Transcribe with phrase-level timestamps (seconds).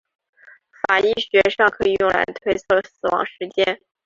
[0.89, 3.79] 法医学上可以用来推测死亡时间。